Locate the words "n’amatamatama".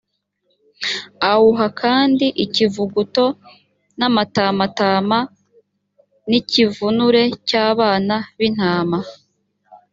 3.99-5.19